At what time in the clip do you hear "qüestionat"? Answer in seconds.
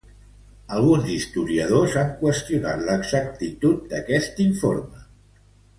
2.23-2.83